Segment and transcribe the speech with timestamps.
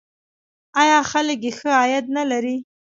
[0.81, 2.55] آیا خلک یې ښه عاید نلري؟